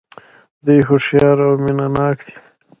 دوی 0.65 0.79
هوښیار 0.89 1.37
او 1.47 1.53
مینه 1.63 1.87
ناک 1.95 2.17
دي. 2.27 2.35